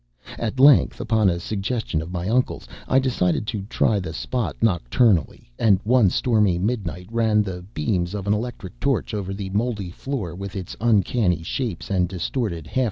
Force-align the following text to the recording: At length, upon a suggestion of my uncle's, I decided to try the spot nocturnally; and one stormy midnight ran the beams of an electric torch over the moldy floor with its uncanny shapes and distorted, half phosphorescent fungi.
At 0.39 0.59
length, 0.59 0.99
upon 0.99 1.29
a 1.29 1.39
suggestion 1.39 2.01
of 2.01 2.11
my 2.11 2.27
uncle's, 2.27 2.67
I 2.87 2.97
decided 2.97 3.45
to 3.45 3.61
try 3.69 3.99
the 3.99 4.13
spot 4.13 4.55
nocturnally; 4.59 5.51
and 5.59 5.79
one 5.83 6.09
stormy 6.09 6.57
midnight 6.57 7.07
ran 7.11 7.43
the 7.43 7.61
beams 7.75 8.15
of 8.15 8.25
an 8.25 8.33
electric 8.33 8.79
torch 8.79 9.13
over 9.13 9.31
the 9.31 9.51
moldy 9.51 9.91
floor 9.91 10.33
with 10.33 10.55
its 10.55 10.75
uncanny 10.81 11.43
shapes 11.43 11.91
and 11.91 12.09
distorted, 12.09 12.61
half 12.65 12.65
phosphorescent 12.65 12.73
fungi. 12.73 12.79